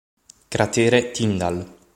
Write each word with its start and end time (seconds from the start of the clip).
Cratere 0.49 1.11
Tyndall 1.13 1.61